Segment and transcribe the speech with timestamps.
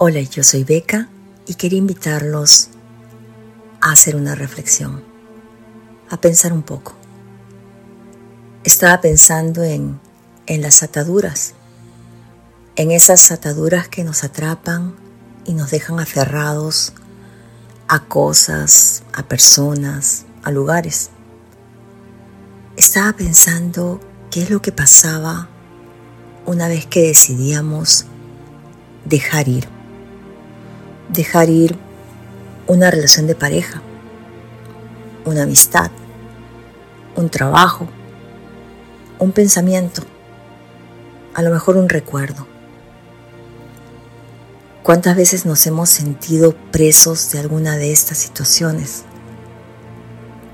[0.00, 1.08] Hola, yo soy Beca
[1.48, 2.68] y quería invitarlos
[3.80, 5.02] a hacer una reflexión,
[6.08, 6.94] a pensar un poco.
[8.62, 9.98] Estaba pensando en,
[10.46, 11.54] en las ataduras,
[12.76, 14.94] en esas ataduras que nos atrapan
[15.44, 16.92] y nos dejan aferrados
[17.88, 21.10] a cosas, a personas, a lugares.
[22.76, 25.48] Estaba pensando qué es lo que pasaba
[26.46, 28.04] una vez que decidíamos
[29.04, 29.77] dejar ir
[31.08, 31.76] dejar ir
[32.66, 33.82] una relación de pareja,
[35.24, 35.90] una amistad,
[37.16, 37.88] un trabajo,
[39.18, 40.02] un pensamiento,
[41.34, 42.46] a lo mejor un recuerdo.
[44.82, 49.04] ¿Cuántas veces nos hemos sentido presos de alguna de estas situaciones?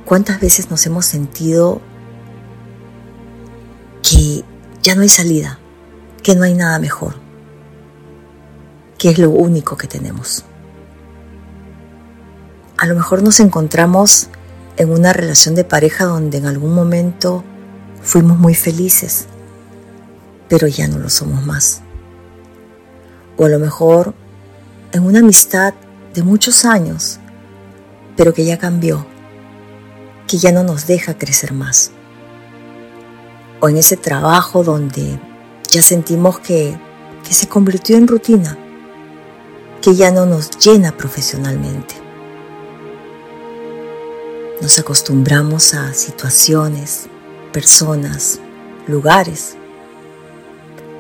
[0.05, 1.81] ¿Cuántas veces nos hemos sentido
[4.03, 4.45] que
[4.83, 5.59] ya no hay salida,
[6.23, 7.25] que no hay nada mejor?
[9.05, 10.47] que es lo único que tenemos.
[12.85, 14.29] A lo mejor nos encontramos
[14.77, 17.43] en una relación de pareja donde en algún momento
[18.03, 19.25] fuimos muy felices,
[20.51, 21.81] pero ya no lo somos más.
[23.39, 24.13] O a lo mejor
[24.93, 25.73] en una amistad
[26.13, 27.21] de muchos años,
[28.19, 29.07] pero que ya cambió,
[30.27, 31.91] que ya no nos deja crecer más.
[33.61, 35.19] O en ese trabajo donde
[35.71, 36.79] ya sentimos que,
[37.27, 38.59] que se convirtió en rutina
[39.81, 42.04] que ya no nos llena profesionalmente.
[44.65, 47.07] Nos acostumbramos a situaciones,
[47.53, 48.41] personas,
[48.87, 49.59] lugares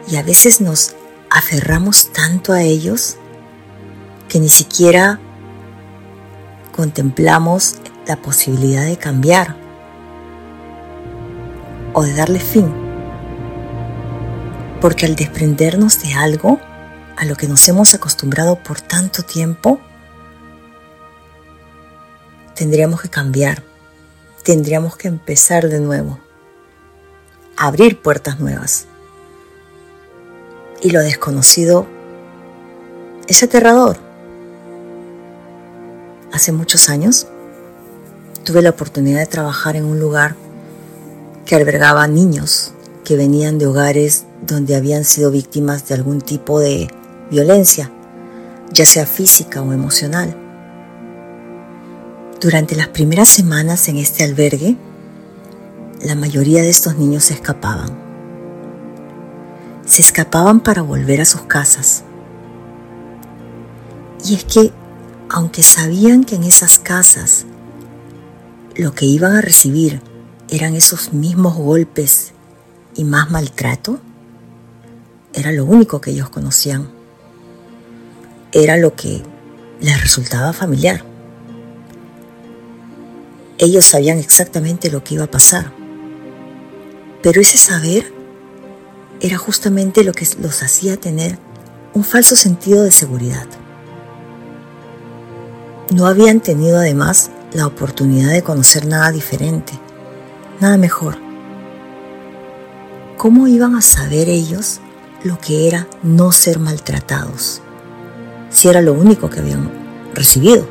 [0.06, 0.95] y a veces nos
[1.31, 3.17] aferramos tanto a ellos
[4.29, 5.19] que ni siquiera
[6.77, 9.56] contemplamos la posibilidad de cambiar
[11.95, 12.71] o de darle fin.
[14.83, 16.61] Porque al desprendernos de algo,
[17.17, 19.81] a lo que nos hemos acostumbrado por tanto tiempo,
[22.54, 23.62] tendríamos que cambiar,
[24.42, 26.19] tendríamos que empezar de nuevo,
[27.56, 28.87] abrir puertas nuevas.
[30.81, 31.87] Y lo desconocido
[33.26, 33.97] es aterrador.
[36.32, 37.26] Hace muchos años
[38.44, 40.37] tuve la oportunidad de trabajar en un lugar
[41.47, 42.72] que albergaba niños
[43.04, 46.88] que venían de hogares donde habían sido víctimas de algún tipo de
[47.31, 47.91] violencia,
[48.72, 50.44] ya sea física o emocional.
[52.41, 54.77] Durante las primeras semanas en este albergue,
[56.03, 57.97] la mayoría de estos niños se escapaban.
[59.87, 62.05] Se escapaban para volver a sus casas.
[64.25, 64.73] Y es que,
[65.28, 67.47] aunque sabían que en esas casas
[68.77, 70.03] lo que iban a recibir
[70.49, 72.33] eran esos mismos golpes
[72.94, 74.00] y más maltrato,
[75.33, 76.89] era lo único que ellos conocían
[78.55, 79.21] era lo que
[79.81, 81.05] les resultaba familiar.
[83.64, 85.72] Ellos sabían exactamente lo que iba a pasar,
[87.22, 88.12] pero ese saber
[89.20, 91.38] era justamente lo que los hacía tener
[91.94, 93.47] un falso sentido de seguridad.
[95.91, 99.72] No habían tenido además la oportunidad de conocer nada diferente,
[100.60, 101.16] nada mejor.
[103.16, 104.81] ¿Cómo iban a saber ellos
[105.22, 107.62] lo que era no ser maltratados?
[108.50, 109.70] si era lo único que habían
[110.12, 110.69] recibido.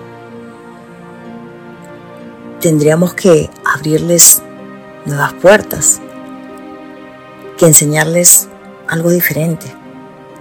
[2.63, 4.41] Tendríamos que abrirles
[5.05, 5.99] nuevas puertas,
[7.57, 8.47] que enseñarles
[8.87, 9.65] algo diferente,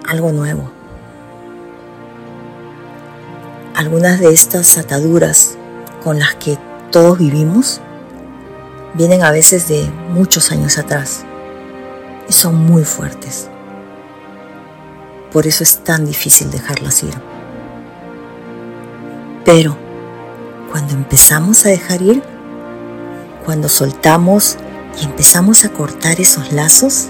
[0.08, 0.70] algo nuevo.
[3.74, 5.58] Algunas de estas ataduras
[6.04, 6.56] con las que
[6.92, 7.80] todos vivimos
[8.94, 11.24] vienen a veces de muchos años atrás
[12.28, 13.48] y son muy fuertes.
[15.32, 17.14] Por eso es tan difícil dejarlas ir.
[19.44, 19.81] Pero
[20.72, 22.22] cuando empezamos a dejar ir,
[23.44, 24.56] cuando soltamos
[24.98, 27.08] y empezamos a cortar esos lazos,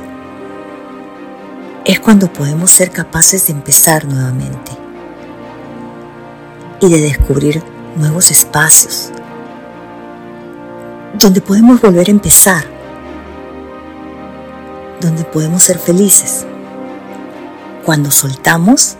[1.84, 4.72] es cuando podemos ser capaces de empezar nuevamente
[6.80, 7.62] y de descubrir
[7.94, 9.12] nuevos espacios
[11.14, 12.64] donde podemos volver a empezar,
[15.00, 16.46] donde podemos ser felices.
[17.84, 18.96] Cuando soltamos,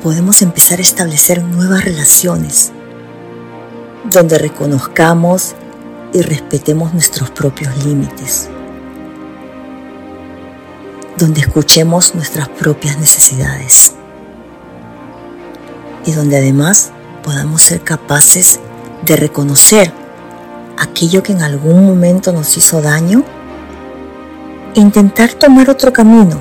[0.00, 2.72] podemos empezar a establecer nuevas relaciones
[4.10, 5.54] donde reconozcamos
[6.12, 8.48] y respetemos nuestros propios límites,
[11.16, 13.94] donde escuchemos nuestras propias necesidades
[16.06, 16.90] y donde además
[17.22, 18.60] podamos ser capaces
[19.04, 19.92] de reconocer
[20.78, 23.24] aquello que en algún momento nos hizo daño
[24.74, 26.40] e intentar tomar otro camino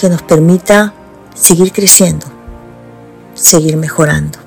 [0.00, 0.92] que nos permita
[1.34, 2.26] seguir creciendo,
[3.34, 4.43] seguir mejorando.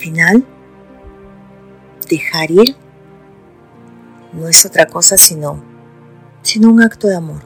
[0.00, 0.44] Final,
[2.08, 2.76] dejar ir
[4.32, 5.62] no es otra cosa sino,
[6.42, 7.42] sino un acto de amor.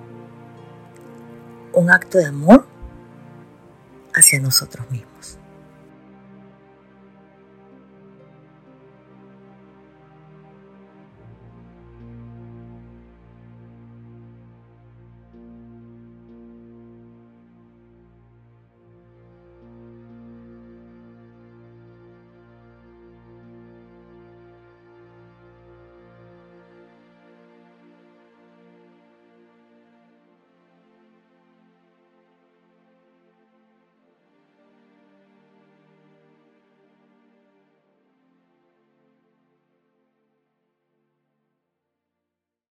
[1.73, 2.67] Un acto de amor
[4.15, 5.39] hacia nosotros mismos.